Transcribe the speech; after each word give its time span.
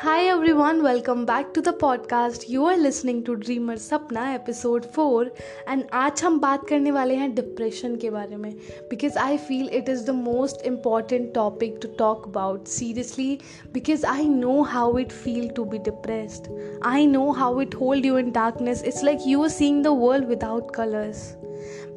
Hi 0.00 0.26
everyone, 0.26 0.84
welcome 0.84 1.24
back 1.26 1.52
to 1.54 1.60
the 1.60 1.72
podcast. 1.72 2.48
You 2.48 2.66
are 2.66 2.76
listening 2.76 3.22
to 3.24 3.34
Dreamer 3.36 3.76
Sapna 3.76 4.26
episode 4.34 4.84
four 4.94 5.32
and 5.68 5.82
आज 6.00 6.22
हम 6.24 6.38
बात 6.40 6.66
करने 6.68 6.90
वाले 6.90 7.14
हैं 7.14 7.34
डिप्रेशन 7.34 7.96
के 8.04 8.10
बारे 8.10 8.36
में 8.36 8.52
because 8.90 9.18
I 9.18 9.36
feel 9.48 9.68
it 9.78 9.88
is 9.88 10.04
the 10.06 10.14
most 10.14 10.64
important 10.66 11.32
topic 11.34 11.78
to 11.82 11.88
talk 11.98 12.28
about 12.28 12.68
seriously 12.76 13.38
because 13.72 14.06
I 14.06 14.28
know 14.28 14.60
how 14.74 14.98
it 14.98 15.12
feel 15.24 15.48
to 15.56 15.64
be 15.64 15.78
depressed 15.90 16.48
I 16.92 17.06
know 17.06 17.30
how 17.40 17.60
it 17.60 17.74
hold 17.80 18.06
you 18.06 18.18
in 18.18 18.30
darkness 18.30 18.84
it's 18.84 19.04
like 19.04 19.26
you 19.26 19.42
are 19.42 19.48
seeing 19.58 19.82
the 19.84 19.98
world 20.04 20.28
without 20.28 20.74
colours 20.74 21.26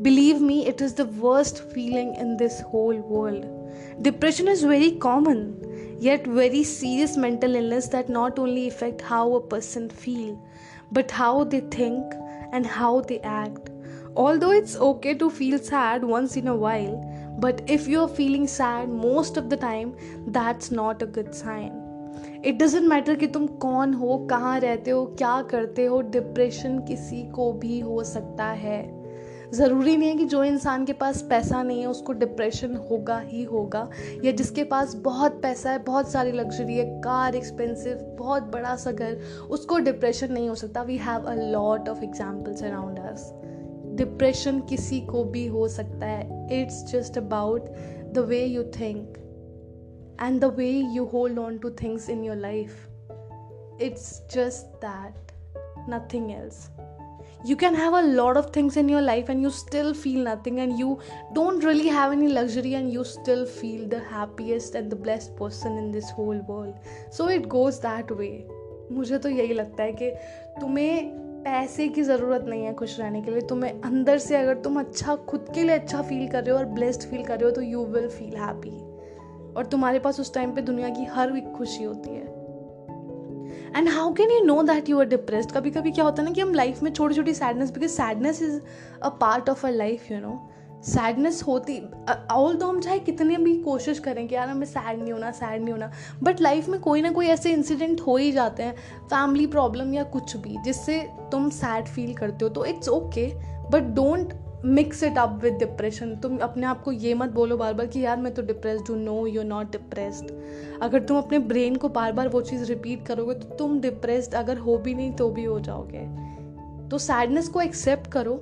Believe 0.02 0.42
me, 0.42 0.66
it 0.68 0.82
is 0.82 0.94
the 0.96 1.06
worst 1.06 1.60
feeling 1.74 2.16
in 2.16 2.38
this 2.38 2.62
whole 2.62 2.98
world. 3.10 3.46
Depression 4.02 4.48
is 4.48 4.64
very 4.64 4.92
common, 4.94 5.42
yet 6.01 6.27
very 6.27 6.63
serious 6.65 7.17
mental 7.17 7.55
illness 7.55 7.89
that 7.89 8.09
not 8.09 8.39
only 8.39 8.69
affect 8.69 9.01
how 9.01 9.35
a 9.35 9.41
person 9.41 9.89
feel, 9.89 10.39
but 10.93 11.11
how 11.11 11.45
they 11.45 11.61
think 11.61 12.05
and 12.53 12.67
how 12.67 13.01
they 13.01 13.21
act. 13.21 13.71
Although 14.17 14.53
it's 14.53 14.77
okay 14.77 15.15
to 15.15 15.31
feel 15.31 15.59
sad 15.59 16.05
once 16.05 16.37
in 16.37 16.49
a 16.49 16.57
while, 16.57 16.97
but 17.39 17.63
if 17.67 17.87
you're 17.87 18.09
feeling 18.09 18.47
sad 18.47 18.89
most 18.89 19.37
of 19.37 19.51
the 19.51 19.57
time, 19.57 19.97
that's 20.29 20.71
not 20.71 21.03
a 21.03 21.07
good 21.07 21.35
sign. 21.35 21.83
It 22.45 22.59
doesn't 22.59 22.85
matter 22.89 23.17
कि 23.17 23.27
तुम 23.27 23.47
कौन 23.47 23.95
हो 23.95 24.17
कहाँ 24.31 24.59
रहते 24.61 24.91
हो 24.91 25.05
क्या 25.19 25.43
करते 25.51 25.85
हो 25.87 26.01
डिप्रेशन 26.01 26.79
किसी 26.79 27.23
को 27.23 27.53
भी 27.53 27.81
हो 27.81 28.05
सकता 28.05 28.45
है 28.45 29.00
ज़रूरी 29.54 29.98
नहीं 29.98 30.10
है 30.10 30.16
कि 30.16 30.26
जो 30.26 30.44
इंसान 30.44 30.86
के 30.86 30.94
पास 30.94 31.22
पैसा 31.22 31.64
नहीं 31.64 31.82
है, 31.82 31.88
उसको 31.88 32.14
डिप्रेशन 32.14 32.76
होगा 32.90 33.20
ही 33.20 33.44
होगा, 33.44 33.90
या 34.26 34.32
जिसके 34.32 34.64
पास 34.64 34.94
बहुत 34.96 35.42
पैसा 35.42 35.72
है, 35.72 35.78
बहुत 35.78 36.12
सारी 36.12 36.32
लग्जरी 36.32 36.78
है 36.78 36.86
कार 37.02 37.36
एक्सपेंसिव 37.36 37.98
बहुत 38.20 38.44
बड़ा 38.44 38.76
सा 38.76 38.92
घर, 38.92 39.18
उसको 39.50 39.78
डिप्रेशन 39.78 40.34
नहीं 40.34 40.50
हो 40.50 40.56
सकता। 40.56 40.82
We 40.82 40.98
have 40.98 41.22
a 41.22 41.34
lot 41.34 41.90
of 41.90 42.04
examples 42.04 42.64
around 42.64 43.00
us 43.00 43.32
depression 43.96 44.60
किसी 44.60 45.02
को 45.02 45.24
भी 45.24 45.46
हो 45.48 45.68
सकता 45.68 46.06
है। 46.06 46.62
It's 46.62 46.84
just 46.92 47.18
about 47.18 47.66
the 48.14 48.26
way 48.30 48.44
you 48.46 48.64
think 48.64 49.18
and 50.22 50.42
the 50.42 50.44
way 50.44 50.70
you 50.70 51.06
hold 51.06 51.40
on 51.40 51.58
to 51.58 51.70
things 51.70 52.10
in 52.10 52.24
your 52.24 52.36
life 52.36 52.88
it's 53.82 54.22
just 54.34 54.86
that 54.86 55.32
nothing 55.90 56.32
else 56.32 56.68
you 57.44 57.56
can 57.56 57.74
have 57.74 57.94
a 57.94 58.02
lot 58.02 58.38
of 58.38 58.52
things 58.52 58.78
in 58.78 58.88
your 58.88 59.02
life 59.02 59.30
and 59.30 59.42
you 59.42 59.50
still 59.50 59.94
feel 59.94 60.24
nothing 60.24 60.60
and 60.60 60.78
you 60.78 61.00
don't 61.34 61.64
really 61.64 61.88
have 61.88 62.12
any 62.12 62.28
luxury 62.28 62.74
and 62.76 62.94
you 62.94 63.04
still 63.04 63.46
feel 63.46 63.88
the 63.88 64.00
happiest 64.00 64.76
and 64.76 64.92
the 64.92 64.96
blessed 64.96 65.36
person 65.36 65.78
in 65.78 65.92
this 65.92 66.10
whole 66.12 66.40
world 66.48 66.76
so 67.12 67.28
it 67.30 67.50
goes 67.50 67.80
that 67.80 68.12
way 68.18 68.34
मुझे 68.92 69.18
तो 69.18 69.30
यही 69.30 69.54
लगता 69.54 69.84
है 69.84 69.92
कि 69.92 70.10
तुम्हें 70.62 71.44
पैसे 71.44 71.88
की 71.90 72.02
ज़रूरत 72.04 72.46
नहीं 72.48 72.64
है 72.66 72.74
खुश 72.74 73.00
रहने 73.00 73.22
के 73.22 73.32
लिए 73.32 73.42
तुम्हें 73.50 73.82
अंदर 73.82 74.18
से 74.18 74.36
अगर 74.38 74.58
तुम 74.64 74.80
अच्छा 74.80 75.16
खुद 75.30 75.46
के 75.54 75.64
लिए 75.64 75.76
अच्छा 75.76 76.02
फील 76.02 76.28
कर 76.28 76.44
रहे 76.44 76.52
हो 76.52 76.58
और 76.58 76.66
ब्लेस्ड 76.74 77.10
फील 77.10 77.24
कर 77.26 77.40
रहे 77.40 77.50
हो 77.50 77.56
तो 77.56 77.62
यू 77.62 77.86
विल 77.94 78.08
फील 78.10 78.36
हैप्पी 78.38 78.78
और 79.58 79.66
तुम्हारे 79.72 80.00
पास 80.00 80.20
उस 80.20 80.34
टाइम 80.34 80.56
पे 80.56 80.62
दुनिया 80.62 80.90
की 80.90 81.06
हर 81.14 81.38
एक 81.38 81.52
खुशी 81.52 81.84
होती 81.84 82.16
है 82.16 82.31
and 83.78 83.90
how 83.90 84.14
can 84.14 84.32
you 84.32 84.40
know 84.46 84.64
that 84.64 84.90
you 84.90 85.00
are 85.00 85.06
depressed 85.06 85.52
कभी 85.52 85.72
कभी 85.72 85.92
क्या 85.92 86.06
होता 86.06 86.22
है 86.22 86.28
ना 86.28 86.34
कि 86.34 86.42
हम 86.42 86.54
लाइफ 86.54 86.84
में 86.84 86.92
छोटी 86.94 87.16
छोटी 87.16 87.34
sadness 87.34 87.72
because 87.72 87.92
sadness 87.92 88.42
is 88.42 88.60
a 89.02 89.10
part 89.10 89.50
of 89.50 89.68
a 89.68 89.70
life 89.70 90.12
you 90.12 90.20
know 90.20 90.48
sadness 90.84 91.44
होती 91.44 91.82
ऑल 92.32 92.56
दो 92.56 92.68
हम 92.68 92.80
चाहे 92.80 93.00
कितने 93.00 93.38
भी 93.38 93.58
कोशिश 93.62 94.00
करें 94.00 94.28
कि 94.28 94.36
यार 94.36 94.50
हमें 94.50 94.66
सैड 94.66 95.00
नहीं 95.00 95.14
होना 95.14 95.32
सैड 95.32 95.62
नहीं 95.62 95.72
होना 95.72 95.92
बट 96.24 96.42
लाइफ 96.42 96.70
में 96.70 96.80
कोई 96.80 97.02
ना 97.02 97.12
कोई 97.12 97.28
ऐसे 97.28 97.52
इंसिडेंट 97.52 98.02
हो 98.02 98.18
ही 98.18 98.32
जाते 98.32 98.64
हैं 98.64 98.76
फैमिली 99.08 99.48
प्रॉब्लम 99.48 99.94
या 99.94 100.04
कुछ 100.04 100.38
भी, 100.38 100.58
जिससे 100.64 101.10
तुम 101.32 101.50
सैड 101.50 101.86
फील 101.86 102.14
करते 102.14 102.46
हो 102.46 102.50
तो 102.50 102.66
it's 102.66 102.90
okay 102.90 103.34
but 103.72 103.84
don't 103.84 104.34
mix 104.66 105.04
it 105.04 105.18
up 105.18 105.40
with 105.44 105.54
depression 105.54 106.16
तुम 106.16 106.38
अपने 106.38 106.66
आप 106.66 106.82
को 106.84 106.92
ये 106.92 107.14
मत 107.14 107.30
बोलो 107.30 107.58
बार 107.58 107.74
बार 107.74 107.86
कि 107.86 108.00
यार 108.00 108.18
मैं 108.18 108.34
तो 108.34 108.42
डिप्रेस्ड 108.42 108.90
हूँ। 108.90 108.98
नो 108.98 109.26
यू 109.28 109.44
नॉट 109.44 109.72
डिप्रेस्ड 109.72 110.32
अगर 110.82 111.04
तुम 111.04 111.18
अपने 111.18 111.40
ब्रेन 111.40 111.76
को 111.76 111.90
बार 111.90 112.12
बार 112.12 112.28
वो 112.28 112.42
चीज़ 112.42 112.64
रिपीट 112.66 113.06
करोगे 113.06 113.34
तो 113.34 113.56
तुम 113.56 113.80
डिप्रेस्ड 113.82 114.34
अगर 114.34 114.58
हो 114.58 114.78
भी 114.78 114.94
नहीं 114.94 115.12
तो 115.12 115.30
भी 115.30 115.44
हो 115.44 115.60
जाओगे। 115.60 116.06
तो 116.90 116.98
सैडनेस 116.98 117.48
को 117.48 117.62
एक्सेप्ट 117.62 118.12
करो। 118.12 118.34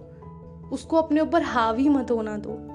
उसको 0.71 0.97
अपने 0.97 1.21
ऊपर 1.21 1.43
हावी 1.43 1.89
मत 1.89 2.11
होना 2.11 2.37
दो। 2.37 2.68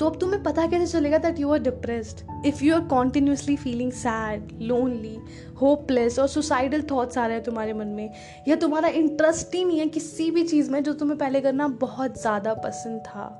तो 0.00 0.06
अब 0.06 0.18
तुम्हें 0.20 0.42
पता 0.42 0.66
कैसे 0.66 0.86
चलेगा 0.86 1.18
that 1.18 1.38
you 1.40 1.52
are 1.52 1.58
depressed 1.58 2.46
if 2.46 2.62
you 2.64 2.74
are 2.74 2.80
continuously 2.88 3.56
feeling 3.56 3.90
sad 3.92 4.48
lonely 4.62 5.18
hopeless 5.60 6.18
और 6.18 6.28
सुसाइडल 6.28 6.82
थाट्स 6.82 7.18
आ 7.18 7.26
रहे 7.26 7.36
हैं 7.36 7.44
तुम्हारे 7.44 7.72
मन 7.72 7.88
में, 7.88 8.10
या 8.48 8.56
तुम्हारा 8.56 8.88
इंटरेस्ट 8.88 9.54
ही 9.54 9.64
नहीं 9.64 9.78
है 9.78 9.86
किसी 9.88 10.30
भी 10.30 10.44
चीज़ 10.44 10.70
में 10.70 10.82
जो 10.82 10.92
तुम्हें 10.94 11.18
पहले 11.18 11.40
करना 11.40 11.68
बहुत 11.80 12.20
ज़्यादा 12.20 12.54
पसंद 12.64 13.00
था। 13.00 13.38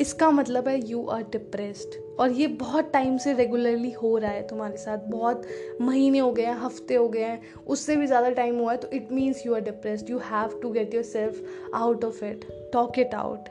इसका 0.00 0.30
मतलब 0.30 0.68
है 0.68 0.78
यू 0.90 1.06
आर 1.06 1.22
डिप्रेस्ड 1.32 1.98
और 2.20 2.32
ये 2.32 2.46
बहुत 2.60 2.90
टाइम 2.92 3.16
से 3.18 3.32
रेगुलरली 3.32 3.90
हो 3.92 4.16
रहा 4.18 4.30
है 4.30 4.46
तुम्हारे 4.48 4.76
साथ। 4.76 5.08
बहुत 5.08 5.42
महीने 5.80 6.18
हो 6.18 6.32
गए 6.32 6.44
हैं, 6.44 6.58
हफ़्ते 6.60 6.94
हो 6.94 7.08
गए 7.08 7.22
हैं, 7.22 7.40
उससे 7.66 7.96
भी 7.96 8.06
ज़्यादा 8.06 8.30
टाइम 8.32 8.58
हुआ 8.58 8.72
है 8.72 8.78
तो 8.78 8.88
it 8.92 9.12
means 9.12 9.46
you 9.46 9.54
are 9.54 9.60
depressed 9.62 10.10
you 10.10 10.18
have 10.30 10.58
to 10.62 10.70
get 10.70 10.94
yourself 11.04 11.72
out 11.74 12.04
of 12.04 12.24
it 12.24 12.48
talk 12.72 12.98
it 12.98 13.14
out 13.14 13.48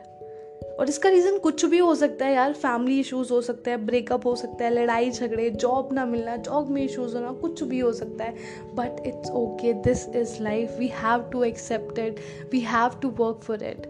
और 0.79 0.89
इसका 0.89 1.09
रीज़न 1.09 1.37
कुछ 1.37 1.65
भी 1.65 1.77
हो 1.77 1.93
सकता 1.95 2.25
है 2.25 2.33
यार 2.33 2.53
फैमिली 2.53 2.99
इश्यूज़ 2.99 3.31
हो 3.33 3.41
सकते 3.41 3.69
हैं 3.69 3.85
ब्रेकअप 3.85 4.25
हो 4.25 4.35
सकता 4.35 4.65
है, 4.65 4.71
लड़ाई 4.71 5.11
झगड़े 5.11 5.49
जॉब 5.49 5.89
ना 5.93 6.05
मिलना 6.05 6.35
जॉब 6.37 6.69
में 6.69 6.81
इश्यूज़ 6.83 7.15
होना, 7.15 7.31
कुछ 7.31 7.63
भी 7.63 7.79
हो 7.79 7.91
सकता 7.93 8.23
है। 8.23 8.33
But 8.75 9.05
it's 9.07 9.31
okay 9.31 9.73
this 9.83 10.07
is 10.15 10.41
life 10.43 10.77
we 10.79 10.87
have 10.93 11.29
to 11.31 11.43
accept 11.43 11.99
it 11.99 12.19
we 12.51 12.59
have 12.59 12.99
to 13.01 13.09
work 13.19 13.41
for 13.43 13.63
it 13.63 13.87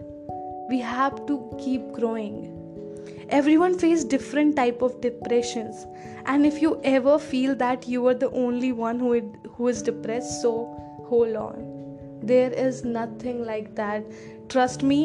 we 0.70 0.78
have 0.78 1.24
to 1.28 1.36
keep 1.36 1.92
growing 1.96 3.32
everyone 3.56 3.74
face 3.74 4.08
different 4.10 4.54
type 4.56 4.82
of 4.82 5.00
depression 5.02 5.72
and 6.28 6.46
if 6.46 6.58
you 6.58 6.76
ever 6.84 7.16
feel 7.16 7.54
that 7.54 7.88
you 7.88 8.06
are 8.08 8.14
the 8.14 8.24
only 8.36 8.72
one 8.72 9.00
who 9.58 9.68
is 9.68 9.84
depress 9.84 10.24
so 10.42 10.52
hold 11.10 11.36
on 11.36 11.70
there 12.24 12.52
is 12.66 12.82
nothing 12.86 13.44
like 13.46 13.68
that 13.74 14.10
trust 14.50 14.84
me 14.84 15.02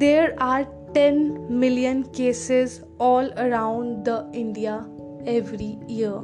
there 0.00 0.34
are 0.38 0.64
10 0.94 1.58
million 1.60 2.04
cases 2.18 2.82
all 2.98 3.30
around 3.36 4.04
the 4.04 4.18
India 4.32 4.74
every 5.26 5.70
year. 5.88 6.18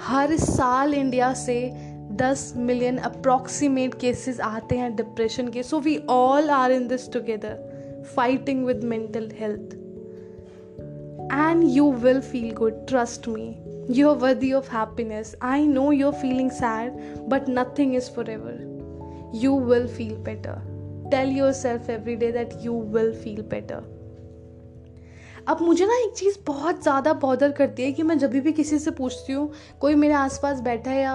हर 0.00 0.36
साल 0.36 0.94
India 0.94 1.32
से 1.34 1.56
10 2.20 2.40
million 2.68 2.96
approximate 3.08 3.94
cases 4.00 4.40
आते 4.40 4.78
हैं 4.78 4.94
depression 4.96 5.48
के 5.48 5.62
so 5.62 5.80
we 5.80 5.96
all 6.10 6.50
are 6.50 6.72
in 6.72 6.88
this 6.88 7.10
together 7.12 8.02
fighting 8.16 8.64
with 8.66 8.84
mental 8.94 9.30
health 9.40 9.78
and 11.34 11.64
you 11.74 11.84
will 12.04 12.18
feel 12.30 12.48
good 12.56 12.80
trust 12.88 13.28
me 13.34 13.44
you're 13.98 14.14
worthy 14.24 14.50
of 14.58 14.66
happiness 14.68 15.30
i 15.52 15.60
know 15.70 15.86
you're 15.98 16.18
feeling 16.24 16.50
sad 16.58 16.98
but 17.34 17.48
nothing 17.60 17.94
is 18.00 18.10
forever 18.18 18.52
you 19.44 19.54
will 19.70 19.88
feel 20.00 20.14
better 20.28 20.60
tell 21.12 21.36
yourself 21.52 21.90
every 21.90 22.16
day 22.16 22.32
that 22.32 22.54
you 22.62 22.80
will 22.94 23.12
feel 23.14 23.42
better 23.50 23.90
अब 25.48 25.60
मुझे 25.62 25.86
ना 25.86 25.94
एक 25.98 26.12
चीज़ 26.16 26.36
बहुत 26.46 26.82
ज़्यादा 26.82 27.12
bother 27.22 27.52
करती 27.52 27.82
है 27.82 27.92
कि 27.92 28.02
मैं 28.02 28.18
जब 28.18 28.32
भी 28.32 28.52
किसी 28.52 28.78
से 28.78 28.90
पूछती 28.90 29.32
हूँ, 29.32 29.50
कोई 29.80 29.94
मेरे 29.94 30.14
आसपास 30.14 30.60
बैठा 30.60 30.90
है 30.90 31.02
या 31.02 31.14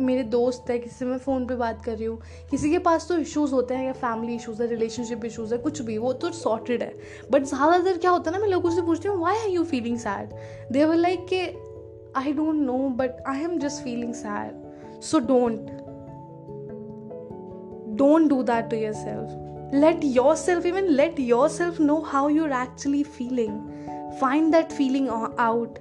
मेरे 0.00 0.22
दोस्त 0.24 0.70
है, 0.70 0.78
किसी 0.78 0.96
से 0.96 1.04
मैं 1.04 1.16
फ़ोन 1.18 1.46
पे 1.46 1.54
बात 1.56 1.84
कर 1.84 1.96
रही 1.96 2.04
हूँ, 2.04 2.18
किसी 2.50 2.70
के 2.70 2.78
पास 2.78 3.06
तो 3.08 3.16
इश्यूज़ 3.18 3.52
होते 3.52 3.74
हैं 3.74 3.86
या 3.86 3.92
फैमिली 3.92 4.34
इश्यूज़ 4.34 4.62
है 4.62 4.68
रिलेशनशिप 4.68 5.24
इश्यूज़ 5.24 5.54
है, 5.54 5.58
कुछ 5.60 5.80
भी, 5.82 5.96
वो 5.98 6.12
तो 6.12 6.30
सॉर्टेड 6.32 6.82
है। 6.82 6.92
बट 7.30 7.44
ज़्यादातर 7.44 7.98
क्या 7.98 8.10
होता 8.10 8.30
है 8.30 8.36
ना, 8.36 8.42
मैं 8.42 8.50
लोगों 8.50 8.70
से 8.70 8.82
पूछती 8.82 9.08
हूँ 9.08 9.20
why 9.22 9.38
are 9.38 9.48
you 9.48 9.64
feeling 9.64 9.98
sad 9.98 10.34
they 10.72 10.84
were 10.84 10.96
like 10.96 11.26
के 11.32 11.42
I 12.20 12.32
don't 12.32 12.62
know 12.62 12.78
but 12.98 13.22
I 13.26 13.42
am 13.42 13.58
just 13.58 13.84
feeling 13.84 14.14
sad 14.14 15.00
so 15.02 15.18
don't 15.26 15.70
don't 18.02 18.28
do 18.28 18.42
that 18.42 18.68
to 18.70 18.78
yourself. 18.78 19.30
Let 19.72 20.02
yourself 20.02 20.66
even 20.66 20.96
let 20.96 21.18
yourself 21.18 21.78
know 21.78 22.02
how 22.02 22.28
you're 22.28 22.52
actually 22.52 23.04
feeling. 23.04 23.54
Find 24.18 24.52
that 24.52 24.72
feeling 24.72 25.08
out 25.08 25.78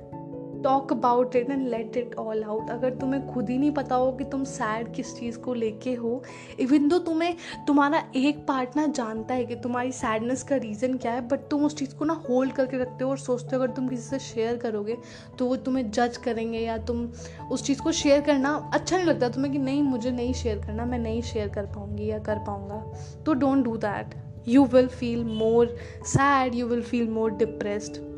talk 0.64 0.92
about 0.92 1.36
it 1.36 1.50
and 1.50 1.68
let 1.68 1.98
it 1.98 2.16
all 2.16 2.44
out 2.44 2.70
अगर 2.70 2.96
तुम्हें 2.96 3.28
खुद 3.28 3.50
ही 3.50 3.58
नहीं 3.58 3.72
पता 3.72 3.96
हो 3.96 4.12
कि 4.12 4.24
तुम 4.24 4.44
sad 4.44 4.94
किस 4.94 5.16
चीज़ 5.20 5.38
को 5.38 5.54
लेके 5.54 5.94
हो 5.94 6.22
इवन 6.60 6.90
तो 6.90 7.00
तुम्हें, 7.00 7.36
तुम्हारा 7.68 8.04
एक 8.16 8.46
पार्टनर 8.48 8.88
जानता 8.88 9.34
है 9.34 9.46
कि 9.46 9.56
तुम्हारी 9.56 9.92
सैडनेस 9.92 10.44
का 10.44 10.56
रीज़न 10.56 10.98
क्या 10.98 11.12
है 11.12 11.28
बट 11.28 11.48
तुम 11.52 11.66
उस 11.66 11.76
चीज़ 11.76 11.96
को 11.96 12.06
ना 12.06 12.14
होल्ड 12.30 12.54
करके 12.54 12.78
रखते 12.78 13.04
हो 13.04 13.10
और 13.10 13.18
सोचते 13.18 13.56
हो 13.56 13.62
अगर 13.64 13.74
तुम 13.74 13.88
किसी 13.88 14.04
से 14.04 14.20
शेयर 14.20 14.58
करोगे 14.58 14.98
तो 15.40 15.46
वो 15.46 15.56
तुम्हें 15.56 15.92
जज 15.92 16.18
करेंगे 16.18 16.60
या 16.60 16.78
तुम 16.78 17.10
उस 17.52 17.64
चीज़ 17.64 17.82
को 17.82 17.92
शेयर 17.92 18.22
करना 18.22 18.70
अच्छा 18.74 18.98
नहीं 18.98 19.08
लगता 19.08 19.30
तुम्हें 19.30 19.52
कि 19.54 19.60
नहीं, 19.60 19.84
मुझे 19.84 20.12
नहीं 20.12 20.34
शेयर 20.34 20.58
करना, 20.58 20.86
मैं 20.86 21.00
नहीं 21.00 21.22
शेयर 21.22 21.50
कर 21.50 21.66
पाऊँगी 21.66 22.10
या 22.10 22.20
कर 22.20 22.36
पाऊँगा। 22.36 22.84
तो 23.26 23.34
don't 23.34 23.64
do 23.64 23.78
that 23.78 24.16
you 24.48 24.66
will 24.66 24.88
feel 24.88 25.24
more 25.24 25.76
sad 26.06 26.56
you 26.56 26.68
will 26.68 26.82
feel 26.82 27.10
more 27.10 27.32
depressed 27.32 28.11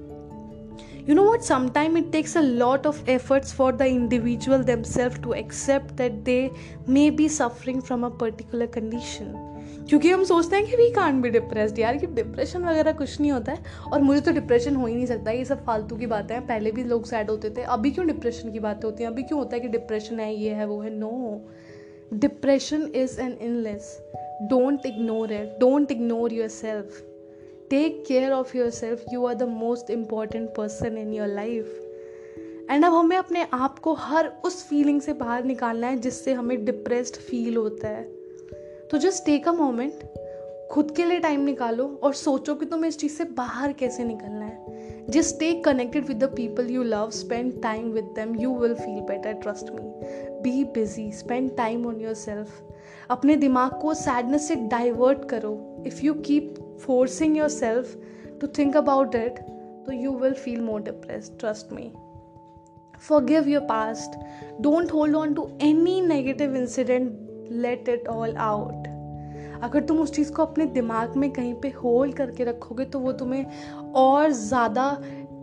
you 1.07 1.15
know 1.15 1.23
what? 1.23 1.43
Sometimes 1.43 1.97
it 1.97 2.11
takes 2.11 2.35
a 2.35 2.41
lot 2.41 2.85
of 2.85 3.01
efforts 3.07 3.51
for 3.51 3.71
the 3.71 3.87
individual 3.87 4.63
themselves 4.63 5.19
to 5.19 5.33
accept 5.33 5.97
that 5.97 6.23
they 6.25 6.51
may 6.87 7.09
be 7.09 7.27
suffering 7.27 7.81
from 7.81 8.03
a 8.03 8.09
particular 8.09 8.67
condition. 8.67 9.33
क्योंकि 9.89 10.09
हम 10.09 10.23
सोचते 10.23 10.55
हैं 10.55 10.65
कि 10.65 10.75
we 10.77 10.89
can 10.91 11.21
be 11.21 11.29
depressed 11.29 11.79
यार, 11.79 11.97
कि 11.97 12.07
depression 12.07 12.63
वगैरह 12.65 12.91
कुछ 12.91 13.19
नहीं 13.21 13.31
होता 13.31 13.51
है। 13.51 13.63
और 13.91 14.01
मुझे 14.01 14.21
तो 14.21 14.31
डिप्रेशन 14.31 14.75
हो 14.75 14.85
ही 14.85 14.95
नहीं 14.95 15.05
सकता, 15.05 15.31
ये 15.31 15.45
सब 15.45 15.65
फालतू 15.65 15.95
की 15.95 16.05
बातें 16.05 16.35
हैं। 16.35 16.45
पहले 16.47 16.71
भी 16.71 16.83
लोग 16.83 17.05
सैड 17.05 17.29
होते 17.29 17.49
थे, 17.49 17.61
अभी 17.61 17.91
क्यों 17.91 18.07
डिप्रेशन 18.07 18.51
की 18.51 18.59
बातें 18.59 18.87
होती 18.89 19.03
हैं? 19.03 19.11
अभी 19.11 19.23
क्यों 19.23 19.39
होता 19.39 19.55
है 19.55 19.61
कि 19.61 19.67
डिप्रेशन 19.67 20.19
है, 20.19 20.33
ये 20.35 20.53
है, 20.53 20.65
वो 20.65 20.81
है? 20.81 20.89
No 20.89 21.41
depression 22.13 22.91
is 22.95 23.19
an 23.21 23.37
इनलेस 23.41 23.97
don't 24.41 24.85
ignore 24.85 25.33
it 25.33 25.57
don't 25.59 25.91
ignore 25.91 26.33
yourself 26.47 27.01
take 27.73 28.03
care 28.07 28.31
of 28.31 28.57
yourself 28.69 29.03
you 29.13 29.25
are 29.25 29.33
the 29.33 29.43
most 29.43 29.89
important 29.89 30.49
person 30.49 30.97
in 30.97 31.13
your 31.13 31.27
life 31.27 32.67
and 32.71 32.85
अब 32.85 32.93
हमें 32.93 33.17
अपने 33.17 33.45
आप 33.53 33.79
को 33.79 33.93
हर 33.93 34.31
उस 34.45 34.63
फीलिंग 34.67 35.01
से 35.01 35.13
बाहर 35.13 35.43
निकालना 35.43 35.87
है 35.87 35.97
जिससे 35.97 36.33
हमें 36.33 36.65
डिप्रेस्ड 36.65 37.15
फील 37.15 37.57
होता 37.57 37.87
है। 37.87 38.03
तो 38.91 38.97
जस्ट 38.97 39.25
टेक 39.25 39.47
अ 39.47 39.51
मोमेंट 39.51 40.03
खुद 40.71 40.91
के 40.91 41.05
लिए 41.05 41.19
टाइम 41.19 41.41
निकालो 41.41 41.99
और 42.03 42.13
सोचो 42.13 42.55
कि 42.55 42.65
तुम्हें 42.65 42.89
इस 42.89 42.97
चीज़ 42.99 43.13
से 43.13 43.23
बाहर 43.23 43.73
कैसे 43.73 44.03
निकलना 44.03 44.45
है। 44.45 45.05
Just 45.09 45.39
take 45.39 45.63
connected 45.63 46.05
with 46.05 46.23
the 46.23 46.23
people 46.23 46.69
you 46.69 46.83
love 46.83 47.09
spend 47.09 47.61
time 47.63 47.91
with 47.91 48.03
them 48.15 48.35
you 48.35 48.55
will 48.57 48.73
feel 48.73 48.99
better 49.01 49.33
trust 49.33 49.71
me 49.71 49.89
be 50.41 50.63
busy 50.63 51.11
spend 51.11 51.55
time 51.57 51.85
on 51.87 51.99
yourself 52.13 52.61
अपने 53.09 53.35
दिमाग 53.35 53.79
को 53.81 53.93
सैडनेस 53.93 54.47
से 54.47 54.55
डाइवर्ट 54.55 55.25
करो। 55.25 55.83
If 55.87 56.05
you 56.05 56.13
keep 56.13 56.55
yourself 57.49 57.97
to 58.41 58.47
think 58.47 58.77
about 58.77 59.15
it 59.15 59.39
तो 59.85 59.91
you 59.91 60.11
will 60.11 60.33
feel 60.33 60.61
more 60.61 60.81
depress 60.81 61.31
trust 61.39 61.73
me 61.73 61.91
forgive 63.07 63.47
your 63.47 63.61
past. 63.61 64.13
Don't 64.61 64.91
hold 64.91 65.15
on 65.15 65.31
to 65.35 65.43
any 65.61 65.95
negative 66.07 66.53
incident. 66.55 67.13
Let 67.51 67.89
it 67.89 68.07
all 68.07 68.35
out 68.35 68.87
अगर 69.63 69.83
तुम 69.83 69.99
उस 69.99 70.11
चीज़ 70.11 70.31
को 70.33 70.41
अपने 70.41 70.65
दिमाग 70.65 71.15
में 71.15 71.29
कहीं 71.31 71.53
पे 71.53 71.69
होल्ड 71.69 72.15
करके 72.15 72.43
रखोगे 72.43 72.85
तो 72.85 72.99
वो 72.99 73.11
तुम्हें 73.11 73.45
और 73.95 74.31
ज़्यादा 74.31 74.85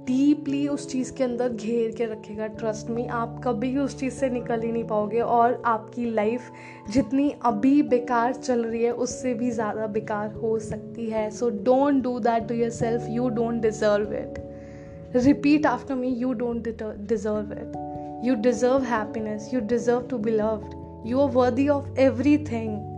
डीपली 0.06 0.66
उस 0.68 0.88
चीज़ 0.88 1.12
के 1.14 1.24
अंदर 1.24 1.48
घेर 1.48 1.90
के 1.96 2.04
रखेगा। 2.04 2.46
ट्रस्ट 2.48 2.90
में 2.90 3.08
आप 3.08 3.40
कभी 3.44 3.76
उस 3.78 3.98
चीज़ 3.98 4.14
से 4.14 4.28
निकल 4.30 4.60
ही 4.60 4.70
नहीं 4.72 4.84
पाओगे 4.84 5.20
और 5.20 5.60
आपकी 5.66 6.04
लाइफ 6.10 6.50
जितनी 6.90 7.30
अभी 7.44 7.82
बेकार 7.84 8.32
चल 8.34 8.64
रही 8.64 8.82
है, 8.82 8.92
उससे 8.92 9.34
भी 9.34 9.50
ज़्यादा 9.50 9.86
बेकार 9.86 10.32
हो 10.32 10.58
सकती 10.58 11.10
है। 11.10 11.28
So 11.30 11.50
don't 11.50 12.02
do 12.02 12.18
that 12.18 12.48
to 12.48 12.54
yourself 12.70 13.06
you 13.10 13.28
don't 13.28 13.60
deserve 13.62 14.14
it 14.14 14.38
repeat 15.16 15.66
after 15.66 15.94
me 15.94 16.14
you 16.14 16.32
don't 16.34 16.68
deserve 17.08 17.52
it 17.52 18.24
you 18.24 18.34
deserve 18.42 18.82
happiness 18.84 19.50
you 19.54 19.60
deserve 19.60 20.06
to 20.10 20.18
be 20.18 20.30
loved 20.30 21.08
you 21.08 21.20
are 21.20 21.30
worthy 21.30 21.68
of 21.68 21.98
everything 22.38 22.89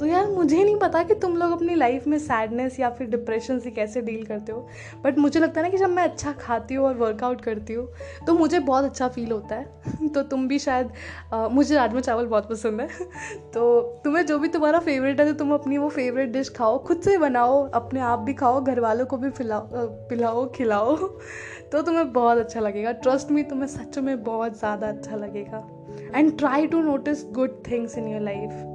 तो 0.00 0.06
यार 0.06 0.26
मुझे 0.26 0.64
नहीं 0.64 0.76
पता 0.76 1.02
कि 1.02 1.14
तुम 1.14 1.36
लोग 1.36 1.52
अपनी 1.52 1.74
लाइफ 1.74 2.06
में 2.06 2.18
सैडनेस 2.18 2.80
या 2.80 2.90
फिर 2.90 3.06
डिप्रेशन 3.06 3.58
से 3.58 3.70
कैसे 3.70 4.00
डील 4.00 4.24
करते 4.26 4.52
हो। 4.52 4.68
बट 5.04 5.18
मुझे 5.18 5.40
लगता 5.40 5.60
है 5.60 5.66
ना 5.66 5.70
कि 5.70 5.76
जब 5.76 5.90
मैं 5.90 6.02
अच्छा 6.02 6.32
खाती 6.32 6.74
हूँ 6.74 6.86
और 6.86 6.94
वर्कआउट 6.94 7.40
करती 7.40 7.72
हूँ 7.72 7.88
तो 8.26 8.34
मुझे 8.34 8.58
बहुत 8.58 8.84
अच्छा 8.84 9.08
फील 9.08 9.32
होता 9.32 9.54
है। 9.54 10.08
तो 10.08 10.22
तुम 10.22 10.48
भी 10.48 10.58
शायद 10.58 10.90
आ, 11.32 11.48
मुझे 11.48 11.74
राजमा 11.74 12.00
चावल 12.00 12.26
बहुत 12.26 12.48
पसंद 12.50 12.80
है। 12.80 12.88
तो 13.54 13.82
तुम्हें 14.04 14.26
जो 14.26 14.38
भी 14.38 14.48
तुम्हारा 14.48 14.78
फेवरेट 14.78 15.20
है 15.20 15.26
तो 15.26 15.38
तुम 15.38 15.54
अपनी 15.54 15.78
वो 15.78 15.88
फेवरेट 15.88 16.28
डिश 16.28 16.48
खाओ 16.48 16.78
खुद 16.78 17.00
से 17.00 17.18
बनाओ 17.18 17.68
अपने 17.70 18.00
आप 18.00 18.18
भी 18.18 18.34
खाओ 18.34 18.60
घर 18.60 18.80
वालों 18.80 19.06
को 19.06 19.16
भी 19.16 19.30
पिलाओ 19.30 19.68
पिलाओ 20.08 20.48
खिलाओ। 20.50 20.96
तो 21.72 21.82
तुम्हें 21.82 22.12
बहुत 22.12 22.38
अच्छा 22.38 22.60
लगेगा। 22.60 22.92
ट्रस्ट 22.92 23.30
मी 23.30 23.42
तुम्हें 23.42 23.66
सच 23.66 23.98
में 23.98 24.22
बहुत 24.24 24.58
ज़्यादा 24.58 24.88
अच्छा 24.88 25.16
लगेगा। 25.16 25.68
And 26.14 26.38
try 26.38 26.66
to 26.66 26.82
notice 26.82 27.24
good 27.24 27.62
things 27.70 27.98
in 27.98 28.08
your 28.08 28.22
life. 28.22 28.67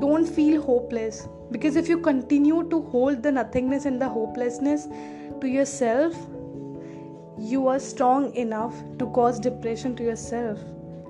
Don't 0.00 0.28
feel 0.28 0.62
hopeless 0.62 1.26
because 1.50 1.76
if 1.76 1.88
you 1.88 1.98
continue 1.98 2.62
to 2.70 2.80
hold 2.92 3.22
the 3.22 3.32
nothingness 3.32 3.84
and 3.84 4.00
the 4.00 4.08
hopelessness 4.08 4.86
to 5.40 5.48
yourself, 5.48 6.14
you 7.38 7.68
are 7.68 7.78
strong 7.78 8.34
enough 8.34 8.74
to 8.98 9.06
cause 9.18 9.40
depression 9.40 9.96
to 9.96 10.04
yourself. 10.10 10.58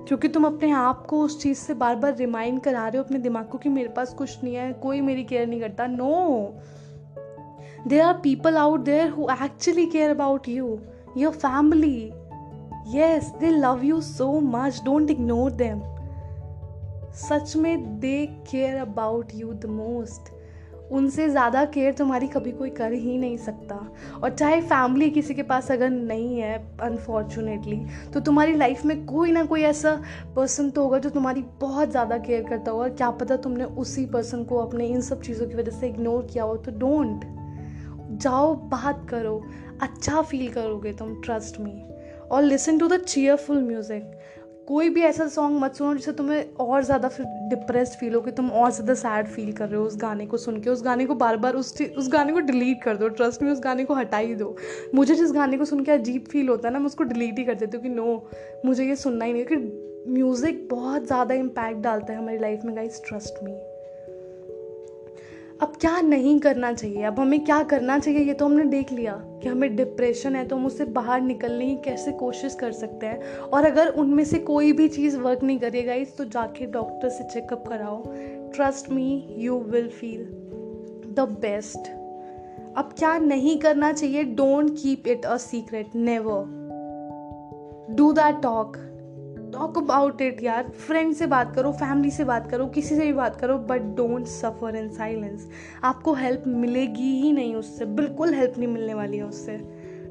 क्योंकि 0.07 0.27
तुम 0.27 0.45
अपने 0.45 0.71
आप 0.71 1.05
को 1.09 1.21
उस 1.21 1.41
चीज़ 1.41 1.57
से 1.57 1.73
बार 1.81 1.95
बार 1.95 2.15
remind 2.17 2.59
करा 2.63 2.87
रहे 2.87 2.97
हो 2.97 3.03
अपने 3.03 3.19
दिमाग 3.19 3.47
को 3.49 3.57
कि 3.57 3.69
मेरे 3.69 3.89
पास 3.97 4.13
कुछ 4.21 4.43
नहीं 4.43 4.55
है 4.55 4.71
कोई 4.83 5.01
मेरी 5.01 5.23
केयर 5.31 5.47
नहीं 5.47 5.59
करता 5.61 5.87
no 5.87 6.13
there 7.87 8.01
are 8.01 8.13
people 8.23 8.57
out 8.57 8.79
there 8.85 9.09
who 9.09 9.27
actually 9.31 9.85
care 9.85 10.09
about 10.09 10.47
you 10.49 10.79
your 11.17 11.33
family 11.33 12.11
Yes, 12.91 13.29
they 13.39 13.51
love 13.51 13.83
you 13.83 14.01
so 14.01 14.41
much. 14.41 14.83
Don't 14.83 15.11
ignore 15.11 15.51
them. 15.51 15.83
सच 17.19 17.55
में 17.55 17.99
they 17.99 18.25
care 18.51 18.77
about 18.77 19.35
you 19.35 19.53
the 19.53 19.65
most 19.67 20.37
उनसे 20.91 21.27
ज़्यादा 21.29 21.63
केयर 21.65 21.93
तुम्हारी 21.93 22.27
कभी 22.27 22.51
कोई 22.51 22.69
कर 22.69 22.91
ही 22.91 23.17
नहीं 23.17 23.37
सकता। 23.37 23.75
और 24.23 24.29
चाहे 24.29 24.61
फैमिली 24.61 25.09
किसी 25.09 25.33
के 25.33 25.43
पास 25.43 25.71
अगर 25.71 25.89
नहीं 25.89 26.39
है 26.39 26.55
अनफॉर्चुनेटली 26.81 27.79
तो 28.13 28.19
तुम्हारी 28.19 28.53
लाइफ 28.53 28.85
में 28.85 29.05
कोई 29.05 29.31
ना 29.31 29.43
कोई 29.45 29.61
ऐसा 29.63 29.93
पर्सन 30.35 30.69
तो 30.69 30.83
होगा 30.83 30.99
जो 30.99 31.09
तुम्हारी 31.09 31.41
बहुत 31.61 31.91
ज़्यादा 31.91 32.17
केयर 32.17 32.43
करता 32.43 32.71
होगा। 32.71 32.87
क्या 32.89 33.09
पता 33.11 33.35
तुमने 33.37 33.63
उसी 33.63 34.05
पर्सन 34.05 34.43
को 34.43 34.57
अपने 34.57 34.87
इन 34.87 35.01
सब 35.01 35.21
चीज़ों 35.21 35.47
की 35.47 35.55
वजह 35.55 35.79
से 35.79 35.87
इग्नोर 35.87 36.27
किया 36.33 36.43
हो 36.43 36.57
तो 36.57 36.71
डोंट 36.79 37.25
जाओ, 38.13 38.55
बात 38.55 39.05
करो 39.09 39.41
अच्छा 39.81 40.21
फील 40.21 40.49
करोगे 40.51 40.93
तुम 40.93 41.13
ट्रस्ट 41.21 41.59
में 41.59 42.27
और 42.31 42.43
listen 42.43 42.77
to 42.77 42.87
the 42.87 42.97
cheerful 42.97 43.63
music 43.63 44.11
कोई 44.69 44.89
भी 44.89 45.01
ऐसा 45.01 45.27
सॉन्ग 45.27 45.59
मत 45.59 45.75
सुनो 45.75 45.93
जिससे 45.93 46.11
तुम्हें 46.11 46.55
और 46.55 46.83
ज़्यादा 46.83 47.07
फिर 47.07 47.25
डिप्रेस 47.49 47.95
फील 47.99 48.13
हो, 48.15 48.21
कि 48.21 48.31
तुम 48.31 48.49
और 48.51 48.71
ज़्यादा 48.71 48.93
सैड 48.93 49.27
फील 49.27 49.51
कर 49.53 49.67
रहे 49.67 49.79
हो 49.79 49.85
उस 49.85 49.97
गाने 49.97 50.25
को 50.25 50.37
सुन 50.37 50.59
के। 50.61 50.69
उस 50.69 50.83
गाने 50.83 51.05
को 51.05 51.15
बार 51.15 51.37
बार 51.37 51.55
उस 51.55 51.81
उस 51.97 52.09
गाने 52.13 52.33
को 52.33 52.39
डिलीट 52.41 52.83
कर 52.83 52.97
दो। 52.97 53.07
ट्रस्ट 53.09 53.41
में 53.43 53.51
उस 53.51 53.59
गाने 53.59 53.85
को 53.85 53.93
हटा 53.93 54.17
ही 54.17 54.35
दो। 54.35 54.55
मुझे 54.95 55.15
जिस 55.15 55.31
गाने 55.31 55.57
को 55.57 55.65
सुन 55.65 55.83
के 55.83 55.91
अजीब 55.91 56.25
फील 56.31 56.49
होता 56.49 56.67
है 56.67 56.73
ना, 56.73 56.79
मैं 56.79 56.85
उसको 56.85 57.03
डिलीट 57.03 57.39
ही 57.39 57.45
कर 57.45 57.55
देती 57.55 57.77
हूँ 57.77 57.83
कि 57.83 57.89
नो 57.89 58.29
मुझे 58.65 58.85
ये 58.85 58.95
सुनना 58.95 59.25
ही 59.25 59.33
नहीं 59.33 59.45
क्योंकि 59.45 60.11
म्यूज़िक 60.11 60.67
बहुत 60.71 61.07
ज़्यादा 61.07 61.35
इम्पैक्ट 61.35 61.79
डालता 61.79 62.13
है 62.13 62.19
हमारी 62.19 62.37
लाइफ 62.37 62.61
में 62.65 62.75
गाइस 62.75 63.01
ट्रस्ट 63.07 63.43
में 63.43 63.53
अब 65.61 65.73
क्या 65.81 66.01
नहीं 66.01 66.39
करना 66.39 66.73
चाहिए? 66.73 67.03
अब 67.03 67.19
हमें 67.19 67.43
क्या 67.45 67.63
करना 67.63 67.99
चाहिए? 67.99 68.19
ये 68.19 68.33
तो 68.33 68.45
हमने 68.45 68.63
देख 68.65 68.91
लिया 68.91 69.13
कि 69.13 69.49
हमें 69.49 69.75
डिप्रेशन 69.75 70.35
है 70.35 70.47
तो 70.47 70.55
हम 70.55 70.65
उससे 70.65 70.85
बाहर 70.85 71.21
निकलने 71.21 71.65
की 71.65 71.75
कैसे 71.75 72.11
कोशिश 72.11 72.55
कर 72.55 72.71
सकते 72.71 73.05
हैं? 73.05 73.37
और 73.37 73.65
अगर 73.65 73.87
उनमें 73.87 74.23
से 74.23 74.39
कोई 74.39 74.71
भी 74.73 74.87
चीज़ 74.87 75.17
वर्क 75.17 75.43
नहीं 75.43 75.59
करेगा 75.59 75.93
इस 75.93 76.17
तो 76.17 76.25
जाके 76.25 76.65
डॉक्टर 76.65 77.09
से 77.09 77.23
चेकअप 77.23 77.67
कराओ। 77.67 78.03
Trust 78.55 78.91
me 78.91 79.27
you 79.37 79.59
will 79.59 79.89
feel 79.89 80.23
the 81.13 81.27
best 81.41 81.91
अब 82.77 82.89
क्या 82.97 83.17
नहीं 83.17 83.57
करना 83.59 83.91
चाहिए? 83.93 84.23
Don't 84.23 84.71
keep 84.71 85.07
it 85.07 85.25
a 85.25 85.37
secret 85.37 85.95
never 85.95 86.57
do 87.95 88.11
that 88.11 88.41
talk 88.41 88.77
talk 89.53 89.77
about 89.77 90.21
it 90.21 90.41
यार। 90.43 90.69
फ्रेंड 90.79 91.13
से 91.15 91.27
बात 91.27 91.53
करो 91.55 91.71
फैमिली 91.73 92.11
से 92.11 92.23
बात 92.23 92.49
करो, 92.51 92.65
किसी 92.67 92.95
से 92.95 93.05
भी 93.05 93.13
बात 93.13 93.35
करो 93.35 93.57
but 93.69 93.81
don't 93.95 94.25
suffer 94.27 94.75
in 94.75 94.89
silence 94.89 95.49
आपको 95.83 96.13
हेल्प 96.13 96.43
मिलेगी 96.47 97.11
ही 97.21 97.31
नहीं 97.31 97.55
उससे, 97.55 97.85
बिल्कुल 97.85 98.33
हेल्प 98.33 98.57
नहीं 98.57 98.67
मिलने 98.67 98.93
वाली 98.93 99.17
है 99.17 99.23
उससे। 99.23 99.57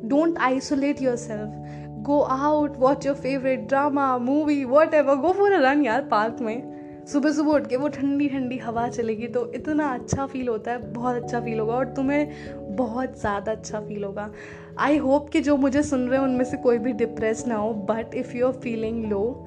Don't 0.04 0.38
isolate 0.38 1.02
yourself 1.16 2.02
go 2.06 2.20
out 2.22 2.76
watch 2.78 3.06
your 3.06 3.16
favourite 3.16 3.68
drama 3.68 4.16
movie 4.18 4.64
whatever 4.94 5.14
go 5.16 5.32
for 5.32 5.52
a 5.52 5.60
run 5.60 5.84
यार 5.84 6.02
पार्क 6.10 6.40
में। 6.40 6.76
सुबह 7.08 7.32
सुबह 7.32 7.52
उठ 7.52 7.66
के 7.66 7.76
वो 7.76 7.88
ठंडी 7.88 8.28
ठंडी 8.28 8.56
हवा 8.58 8.86
चलेगी 8.88 9.26
तो 9.26 9.44
इतना 9.54 9.86
अच्छा 9.88 10.24
फील 10.26 10.48
होता 10.48 10.70
है, 10.70 10.92
बहुत 10.92 11.22
अच्छा 11.22 11.40
फील 11.40 11.58
होगा 11.58 11.74
और 11.74 11.92
तुम्हें 11.94 12.76
बहुत 12.76 13.18
ज़्यादा 13.20 13.52
अच्छा 13.52 13.80
फील 13.80 14.04
होगा। 14.04 14.30
आई 14.78 14.96
होप 14.96 15.28
कि 15.28 15.40
जो 15.40 15.56
मुझे 15.56 15.82
सुन 15.82 16.08
रहे 16.08 16.18
हैं, 16.18 16.26
उनमें 16.26 16.44
से 16.44 16.56
कोई 16.56 16.78
भी 16.78 16.92
डिप्रेस 16.92 17.46
ना 17.46 17.54
हो 17.54 17.72
but 17.74 18.14
if 18.14 18.36
you 18.36 18.46
are 18.46 18.52
feeling 18.52 19.04
low 19.04 19.46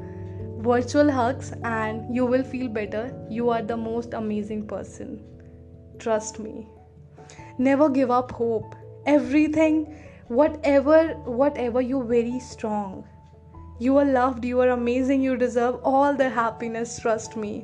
virtual 0.61 1.09
hugs 1.09 1.53
and 1.53 2.15
you 2.15 2.27
will 2.27 2.43
feel 2.43 2.67
better 2.67 3.27
you 3.31 3.49
are 3.49 3.65
the 3.65 3.71
most 3.71 4.13
amazing 4.13 4.63
person 4.63 5.37
trust 6.01 6.39
me 6.39 6.67
never 7.59 7.89
give 7.89 8.13
up 8.13 8.27
hope 8.39 8.71
everything 9.47 9.85
whatever 10.65 11.15
whatever 11.57 11.81
you 11.81 12.01
very 12.01 12.39
strong 12.39 13.01
you 13.81 13.97
are 13.97 14.05
loved 14.05 14.45
you 14.45 14.59
are 14.59 14.67
amazing 14.67 15.23
you 15.23 15.35
deserve 15.35 15.73
all 15.73 16.15
the 16.15 16.21
happiness 16.21 16.99
trust 17.01 17.37
me 17.37 17.63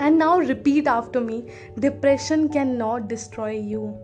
and 0.00 0.16
now 0.16 0.40
repeat 0.40 0.88
after 0.88 1.20
me 1.20 1.46
depression 1.78 2.48
can 2.48 2.68
not 2.68 3.02
destroy 3.02 3.56
you 3.56 3.94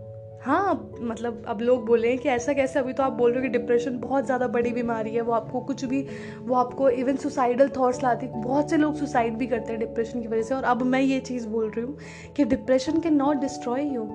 हाँ 0.45 0.91
मतलब 1.01 1.43
अब 1.47 1.61
लोग 1.61 1.85
बोले 1.85 2.07
हैं 2.09 2.17
कि 2.17 2.29
ऐसा 2.29 2.53
कैसे, 2.53 2.79
अभी 2.79 2.93
तो 2.93 3.03
आप 3.03 3.13
बोल 3.13 3.31
रहे 3.31 3.39
हो 3.39 3.43
कि 3.43 3.57
डिप्रेशन 3.57 3.99
बहुत 3.99 4.25
ज़्यादा 4.25 4.47
बड़ी 4.47 4.71
बीमारी 4.71 5.15
है, 5.15 5.21
वो 5.21 5.33
आपको 5.33 5.59
कुछ 5.61 5.85
भी, 5.85 6.07
वो 6.41 6.55
आपको 6.55 6.89
इवन 6.89 7.15
सुसाइडल 7.15 7.69
थॉट्स 7.69 8.03
लाती 8.03 8.27
बहुत 8.27 8.69
से 8.69 8.77
लोग 8.77 8.95
सुसाइड 8.95 9.33
भी 9.33 9.47
करते 9.47 9.71
हैं 9.71 9.79
डिप्रेशन 9.79 10.21
की 10.21 10.27
वजह 10.27 10.41
से 10.41 10.55
और 10.55 10.63
अब 10.63 10.81
मैं 10.81 11.01
ये 11.01 11.19
चीज़ 11.19 11.47
बोल 11.47 11.69
रही 11.69 11.85
हूँ 11.85 11.97
कि 12.35 12.45
डिप्रेशन 12.45 12.99
के 12.99 13.09
नॉट 13.09 13.37
डिस्ट्रॉय 13.37 13.83
यू 13.83 14.07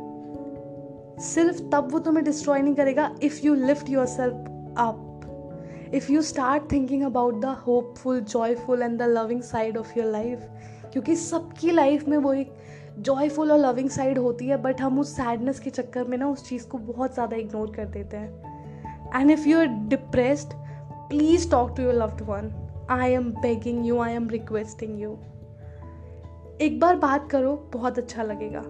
सिर्फ़ 1.20 1.62
तब 1.62 1.88
वो 1.92 1.98
तुम्हें 1.98 2.24
डिस्ट्रॉय 2.24 2.62
नहीं 2.62 2.74
करेगा 2.74 3.14
if 3.22 3.40
you 3.46 3.54
lift 3.54 3.90
yourself 4.06 4.44
up 4.78 4.96
if 5.92 6.10
you 6.10 6.22
start 6.22 6.68
thinking 6.68 7.02
about 7.04 7.40
the 7.40 7.54
hopeful 7.68 8.20
joyful 8.20 8.82
and 8.82 8.98
the 8.98 9.02
loving 9.02 9.42
side 9.42 9.76
of 9.76 9.98
your 9.98 10.12
life 10.12 10.38
क्योंकि 10.92 11.16
सबकी 11.16 11.70
लाइफ 11.70 12.08
में 12.08 12.18
वो 12.18 12.34
एक 12.34 12.52
जॉयफुल 12.98 13.52
और 13.52 13.58
लविंग 13.58 13.88
साइड 13.90 14.18
होती 14.18 14.46
है 14.46 14.56
बट 14.56 14.80
हम 14.80 14.98
उस 14.98 15.12
सैडनेस 15.16 15.60
के 15.60 15.70
चक्कर 15.70 16.04
में 16.04 16.16
ना 16.18 16.28
उस 16.28 16.48
चीज़ 16.48 16.66
को 16.68 16.78
बहुत 16.78 17.14
ज़्यादा 17.14 17.36
इग्नोर 17.36 17.72
कर 17.76 17.84
देते 17.86 18.16
हैं। 18.16 19.20
And 19.20 19.30
if 19.30 19.48
you 19.48 19.58
are 19.58 19.66
depressed 19.88 20.52
please 21.08 21.50
talk 21.50 21.76
to 21.76 21.82
your 21.82 21.94
loved 21.94 22.22
one 22.22 22.52
I 22.90 23.12
am 23.12 23.30
begging 23.32 23.86
you 23.86 24.00
I 24.00 24.12
am 24.12 24.28
requesting 24.28 25.00
you 25.00 25.16
एक 26.60 26.78
बार 26.80 26.96
बात 26.96 27.30
करो, 27.30 27.54
बहुत 27.72 27.98
अच्छा 27.98 28.22
लगेगा। 28.22 28.60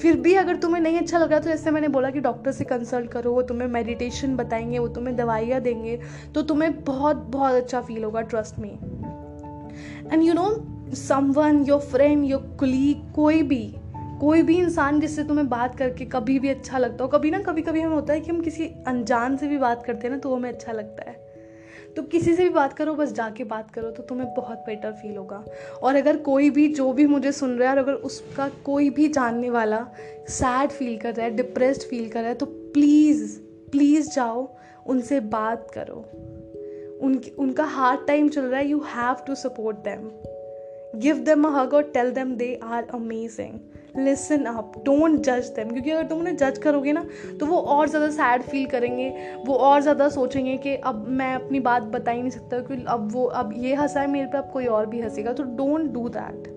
फिर 0.00 0.16
भी 0.20 0.34
अगर 0.34 0.56
तुम्हें 0.56 0.80
नहीं 0.82 0.98
अच्छा 0.98 1.18
लग 1.18 1.30
रहा 1.30 1.40
तो 1.40 1.48
जैसे 1.48 1.70
मैंने 1.70 1.88
बोला 1.88 2.10
कि 2.10 2.20
डॉक्टर 2.20 2.52
से 2.52 2.64
कंसल्ट 2.64 3.10
करो, 3.10 3.32
वो 3.32 3.42
तुम्हें 3.42 3.68
मेडिटेशन 3.68 4.36
बताएँगे, 4.36 4.78
वो 4.78 4.88
तुम्हें 4.88 5.16
दवाइयाँ 5.16 5.60
देंगे 5.60 5.98
तो 6.34 6.42
तुम्हें 6.42 6.84
बहुत 6.84 7.16
बहुत 7.16 7.54
अच्छा 7.54 7.80
फील 7.80 8.04
होगा 8.04 8.20
trust 8.20 8.58
me 8.58 8.70
and 10.12 10.22
you 10.22 10.34
know 10.34 10.48
someone 10.92 11.64
your 11.64 11.80
friend 11.80 12.24
your 12.24 12.56
colleague 12.58 13.12
कोई 13.14 13.42
भी 13.42 13.74
कोई 14.20 14.42
भी 14.42 14.58
इंसान 14.58 15.00
जिससे 15.00 15.24
तुम्हें 15.24 15.48
बात 15.48 15.78
करके 15.78 16.04
कभी 16.04 16.38
भी 16.38 16.48
अच्छा 16.48 16.78
लगता 16.78 17.04
हो, 17.04 17.10
कभी 17.10 17.30
ना 17.30 17.38
कभी 17.38 17.62
कभी 17.62 17.80
हमें 17.80 17.94
होता 17.94 18.12
है 18.12 18.20
कि 18.20 18.30
हम 18.30 18.40
किसी 18.40 18.66
अनजान 18.86 19.36
से 19.36 19.48
भी 19.48 19.58
बात 19.58 19.82
करते 19.82 20.06
हैं 20.06 20.14
ना 20.14 20.20
तो 20.20 20.34
हमें 20.34 20.52
अच्छा 20.52 20.72
लगता 20.72 21.10
है। 21.10 21.24
तो 21.96 22.02
किसी 22.02 22.34
से 22.34 22.42
भी 22.42 22.48
बात 22.48 22.72
करो, 22.72 22.94
बस 22.94 23.12
जाके 23.12 23.44
बात 23.44 23.70
करो 23.70 23.90
तो 23.90 24.02
तुम्हें 24.02 24.34
बहुत 24.34 24.58
बेटर 24.58 24.92
फील 24.92 25.16
होगा। 25.16 25.44
और 25.82 25.96
अगर 25.96 26.16
कोई 26.16 26.50
भी, 26.50 26.68
जो 26.68 26.92
भी 26.92 27.06
मुझे 27.06 27.32
सुन 27.32 27.50
रहा 27.50 27.70
है 27.70 27.76
और 27.76 27.82
अगर 27.82 27.92
उसका 27.92 28.48
कोई 28.64 28.90
भी 28.90 29.08
जानने 29.08 29.50
वाला 29.50 29.86
सैड 30.28 30.70
फील 30.70 30.98
कर 30.98 31.14
रहा 31.14 31.26
है 31.26 31.36
डिप्रेस्ड 31.36 31.82
फील 31.82 32.08
कर 32.08 32.20
रहा 32.20 32.28
है 32.28 32.34
तो 32.34 32.46
प्लीज़ 32.46 33.38
प्लीज़ 33.70 34.10
जाओ, 34.10 34.56
उनसे 34.86 35.20
बात 35.20 35.70
करो। 35.70 35.96
उनकी, 37.06 37.30
उनका 37.30 37.64
हार्ड 37.64 38.06
टाइम 38.06 38.28
चल 38.28 38.42
रहा 38.42 38.60
है 38.60 38.68
you 38.68 38.78
have 38.78 39.16
to 39.26 39.34
support 39.34 39.76
them 39.76 40.10
give 40.96 41.18
them 41.24 41.44
a 41.44 41.50
hug 41.52 41.74
और 41.74 41.90
tell 41.94 42.10
them 42.12 42.34
they 42.36 42.58
are 42.64 42.86
amazing 42.94 43.58
listen 43.96 44.44
up 44.44 44.72
don't 44.84 45.18
जज 45.20 45.48
देम 45.56 45.68
क्योंकि 45.70 45.90
अगर 45.90 46.06
तुम 46.06 46.18
उन्हें 46.18 46.36
जज 46.36 46.58
करोगे 46.58 46.92
ना 46.92 47.04
तो 47.40 47.46
वो 47.46 47.58
और 47.58 47.88
ज़्यादा 47.88 48.08
सैड 48.10 48.42
फील 48.42 48.66
करेंगे, 48.66 49.08
वो 49.46 49.54
और 49.56 49.82
ज़्यादा 49.82 50.08
सोचेंगे 50.08 50.56
कि 50.56 50.74
अब 50.76 51.06
मैं 51.10 51.34
अपनी 51.34 51.60
बात 51.60 51.82
बता 51.92 52.10
ही 52.10 52.20
नहीं 52.20 52.30
सकता 52.30 52.58
क्योंकि 52.58 52.84
अब 52.88 53.08
वो, 53.12 53.24
अब 53.24 53.52
ये 53.56 53.74
हंसा 53.74 54.00
है, 54.00 54.06
मेरे 54.06 54.26
पे 54.26 54.38
अब 54.38 54.50
कोई 54.52 54.66
और 54.66 54.86
भी 54.86 55.00
हंसेगा। 55.00 55.32
तो 55.32 55.42
don't 55.42 55.92
do 55.92 56.08
that 56.08 56.48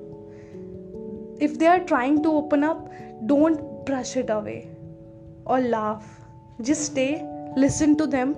if 1.42 1.58
they 1.58 1.66
are 1.66 1.80
trying 1.86 2.24
to 2.24 2.32
open 2.32 2.64
up 2.64 2.90
don't 3.24 3.60
brush 3.88 4.18
it 4.18 4.32
away 4.32 4.58
और 5.48 5.60
laugh 5.60 6.62
just 6.62 6.86
stay 6.86 7.10
listen 7.58 7.94
to 7.96 8.06
them 8.06 8.36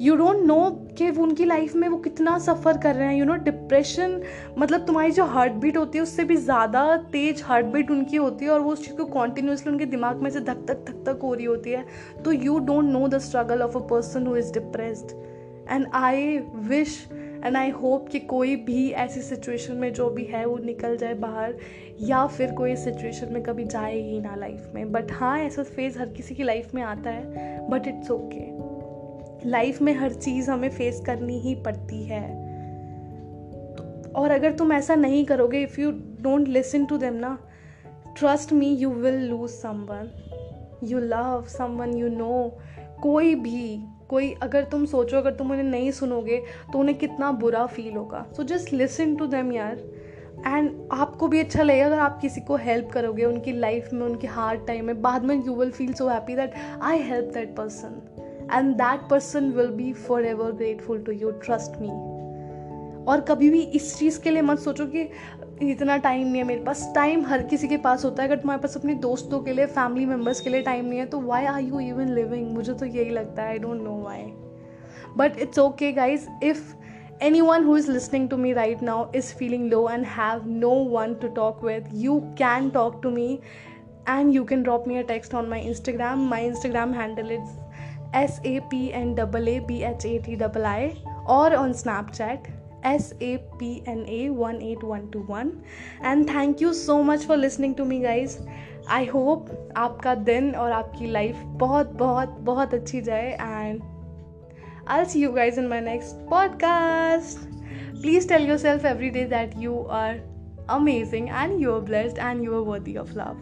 you 0.00 0.16
don't 0.16 0.44
know 0.46 0.58
कि 0.98 1.10
उनकी 1.10 1.44
लाइफ 1.44 1.74
में 1.74 1.88
वो 1.88 1.96
कितना 1.98 2.38
सफ़र 2.38 2.78
कर 2.78 2.94
रहे 2.94 3.08
हैं 3.08 3.14
यू 3.14 3.24
नो 3.24 3.36
डिप्रेशन 3.64 4.20
मतलब 4.58 4.84
तुम्हारी 4.86 5.10
जो 5.10 5.24
हार्ट 5.24 5.52
बीट 5.52 5.76
होती 5.76 5.98
है, 5.98 6.02
उससे 6.02 6.24
भी 6.24 6.36
ज़्यादा 6.36 6.96
तेज 7.12 7.42
हार्ट 7.42 7.66
बीट 7.66 7.90
उनकी 7.90 8.16
होती 8.16 8.44
है 8.44 8.50
और 8.50 8.60
वो 8.60 8.72
उस 8.72 8.84
चीज़ 8.84 8.96
को 8.96 9.04
कॉन्टीन्यूसली 9.04 9.72
उनके 9.72 9.86
दिमाग 9.86 10.22
में 10.22 10.30
से 10.30 10.40
धक 10.40 10.64
धक 10.66 10.84
धक 10.88 11.02
धक 11.06 11.22
हो 11.22 11.32
रही 11.34 11.44
होती 11.44 11.70
है। 11.70 11.84
तो 12.24 12.32
you 12.32 12.58
don't 12.60 12.84
know 12.84 13.06
the 13.08 13.18
struggle 13.18 13.62
of 13.62 13.76
a 13.76 13.80
person 13.80 14.26
who 14.26 14.36
is 14.36 14.52
depressed 14.52 15.16
and 15.70 15.86
I 15.94 16.38
wish 16.68 17.08
and 17.44 17.56
I 17.56 17.70
hope 17.70 18.08
कि 18.08 18.18
कोई 18.20 18.54
भी 18.56 18.88
ऐसी 18.90 19.20
सिचुएशन 19.20 19.76
में 19.76 19.92
जो 19.92 20.10
भी 20.10 20.24
है, 20.24 20.44
वो 20.46 20.58
निकल 20.58 20.96
जाए 20.96 21.14
बाहर, 21.14 21.54
या 22.00 22.26
फिर 22.26 22.52
कोई 22.52 22.76
सिचुएशन 22.76 23.32
में 23.32 23.42
कभी 23.42 23.64
जाए 23.64 23.98
ही 24.00 24.20
ना 24.20 24.36
लाइफ 24.36 24.70
में। 24.74 24.92
बट 24.92 25.12
हाँ 25.12 25.38
ऐसा 25.38 25.62
फ़ेज़ 25.62 25.98
हर 25.98 26.08
किसी 26.08 26.34
की 26.34 26.42
लाइफ 26.42 26.74
में 26.74 26.82
आता 26.82 27.10
है 27.10 27.68
बट 27.70 27.88
इट्स 27.88 28.10
ओके 28.10 29.50
लाइफ 29.50 29.82
में 29.82 29.94
हर 29.94 30.12
चीज़ 30.12 30.50
हमें 30.50 30.70
फेस 30.70 31.02
करनी 31.06 31.38
ही 31.40 31.54
पड़ती 31.54 32.02
है। 32.04 32.43
और 34.16 34.30
अगर 34.30 34.52
तुम 34.52 34.72
ऐसा 34.72 34.94
नहीं 34.94 35.24
करोगे 35.24 35.62
if 35.62 35.80
you 35.80 35.90
don't 36.20 36.48
listen 36.48 36.84
to 36.84 36.96
them 36.96 37.14
ना 37.14 37.38
trust 38.18 38.52
me 38.52 38.74
you 38.76 38.90
will 38.90 39.18
lose 39.20 39.50
someone 39.50 40.10
you 40.84 40.98
love 40.98 41.44
someone 41.48 41.94
you 41.94 42.08
know 42.08 42.58
कोई 43.02 43.34
भी, 43.34 43.84
कोई 44.08 44.32
अगर 44.42 44.64
तुम 44.64 44.84
सोचो, 44.84 45.16
अगर 45.16 45.32
तुम 45.34 45.50
उन्हें 45.50 45.64
नहीं 45.64 45.90
सुनोगे 45.90 46.42
तो 46.72 46.78
उन्हें 46.78 46.96
कितना 46.98 47.30
बुरा 47.32 47.64
फील 47.66 47.96
होगा। 47.96 48.24
So 48.36 48.42
just 48.42 48.72
listen 48.72 49.14
to 49.16 49.26
them 49.26 49.52
यार। 49.52 49.82
एंड 50.46 50.70
आपको 50.92 51.28
भी 51.28 51.40
अच्छा 51.40 51.62
लगेगा 51.62 51.86
अगर 51.86 51.98
आप 51.98 52.18
किसी 52.20 52.40
को 52.40 52.56
हेल्प 52.56 52.90
करोगे, 52.90 53.24
उनकी 53.24 53.52
लाइफ 53.52 53.92
में, 53.92 54.06
उनके 54.06 54.26
हार्ड 54.26 54.66
टाइम 54.66 54.84
में। 54.84 55.02
बाद 55.02 55.24
में 55.24 55.34
you 55.46 55.54
will 55.54 55.70
feel 55.70 55.92
so 55.92 56.08
happy 56.08 56.34
that 56.36 56.54
I 56.82 56.98
help 57.02 57.30
that 57.34 57.56
person 57.56 58.00
and 58.52 58.74
that 58.74 59.08
person 59.10 59.50
will 59.50 59.70
be 59.76 59.92
forever 60.26 60.52
grateful 60.52 61.02
to 61.02 61.12
you 61.12 61.30
trust 61.44 61.80
me 61.80 62.13
और 63.08 63.20
कभी 63.20 63.50
भी 63.50 63.60
इस 63.78 63.96
चीज़ 63.98 64.20
के 64.22 64.30
लिए 64.30 64.42
मत 64.42 64.58
सोचो 64.58 64.86
कि 64.86 65.08
इतना 65.62 65.96
टाइम 65.96 66.26
नहीं 66.26 66.36
है 66.36 66.44
मेरे 66.44 66.62
पास। 66.64 66.92
टाइम 66.94 67.24
हर 67.26 67.42
किसी 67.48 67.68
के 67.68 67.76
पास 67.78 68.04
होता 68.04 68.22
है। 68.22 68.28
अगर 68.28 68.40
तुम्हारे 68.40 68.62
पास 68.62 68.76
अपने 68.76 68.94
दोस्तों 69.00 69.40
के 69.42 69.52
लिए 69.52 69.66
फैमिली 69.66 70.06
मेंबर्स 70.06 70.40
के 70.40 70.50
लिए 70.50 70.62
टाइम 70.62 70.84
नहीं 70.84 70.98
है 70.98 71.06
तो 71.06 71.20
why 71.20 71.44
are 71.46 71.60
you 71.60 71.80
even 71.80 72.08
living 72.14 72.50
मुझे 72.54 72.74
तो 72.74 72.86
यही 72.86 73.10
लगता 73.10 73.42
है। 73.42 73.48
I 73.48 73.58
don't 73.58 73.82
know 73.82 74.00
why 74.02 74.22
but 75.16 75.38
it's 75.38 75.58
okay 75.58 75.92
guys 75.92 76.26
if 76.44 76.62
anyone 77.40 77.64
who 77.64 77.76
is 77.76 77.90
listening 77.90 78.28
to 78.28 78.36
me 78.36 78.52
right 78.52 78.82
now 78.82 79.10
is 79.16 79.34
feeling 79.34 79.70
low 79.72 79.88
and 79.90 80.06
have 80.08 80.48
no 80.48 80.70
one 80.90 81.14
to 81.14 81.28
talk 81.34 81.64
with 81.64 81.88
you 81.94 82.18
can 82.38 82.68
talk 82.70 83.00
to 83.02 83.10
me 83.10 83.38
and 84.08 84.34
you 84.34 84.44
can 84.44 84.62
drop 84.62 84.88
me 84.88 84.98
a 84.98 85.02
text 85.08 85.34
on 85.34 85.48
my 85.48 85.60
Instagram 85.60 86.28
my 86.30 86.46
Instagram 86.46 86.92
handle 86.94 87.32
it's 87.32 87.58
S 88.16 88.40
A 88.46 88.58
P 88.70 88.86
N 88.94 89.14
double 89.14 89.48
A 89.48 89.58
B 89.60 89.80
H 89.82 90.06
A 90.06 90.18
T 90.26 90.36
double 90.36 90.64
I 90.64 90.90
और 91.28 91.54
on 91.54 91.72
Snapchat 91.72 92.52
S 92.83 93.13
A 93.21 93.37
P 93.59 93.83
N 93.87 94.05
A 94.07 94.21
18121 94.29 95.61
and 96.01 96.29
thank 96.29 96.61
you 96.61 96.73
so 96.73 97.03
much 97.03 97.25
for 97.25 97.37
listening 97.37 97.75
to 97.75 97.85
me 97.85 98.01
guys 98.07 98.37
I 98.89 99.05
hope 99.05 99.49
आपका 99.77 100.13
दिन 100.27 100.51
और 100.55 100.71
आपकी 100.71 101.07
life 101.11 101.41
बहुत 101.63 101.91
बहुत 101.97 102.29
बहुत 102.49 102.73
अच्छी 102.73 103.01
जाए 103.01 103.31
and 103.41 103.81
I 104.87 105.05
see 105.05 105.21
you 105.23 105.31
guys 105.31 105.59
in 105.59 105.67
my 105.67 105.81
next 105.81 106.29
podcast 106.29 107.47
please 108.01 108.27
tell 108.29 108.47
yourself 108.57 108.85
every 108.85 109.09
day 109.09 109.25
that 109.35 109.57
you 109.57 109.83
are 109.99 110.21
amazing 110.69 111.29
and 111.29 111.59
you 111.59 111.73
are 111.73 111.81
blessed 111.81 112.19
and 112.19 112.43
you 112.43 112.55
are 112.55 112.63
worthy 112.63 112.95
of 112.95 113.15
love. 113.15 113.37